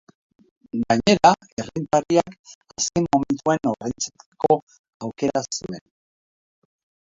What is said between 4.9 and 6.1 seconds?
aukera zuen.